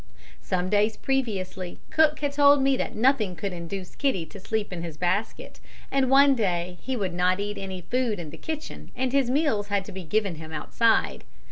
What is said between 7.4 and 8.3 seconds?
any food